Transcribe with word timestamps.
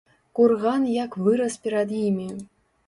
Курган 0.39 0.87
як 1.03 1.11
вырас 1.27 1.61
перад 1.67 1.97
імі. 2.07 2.29